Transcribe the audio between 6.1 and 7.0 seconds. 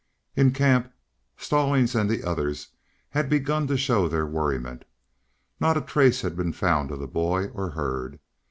had been found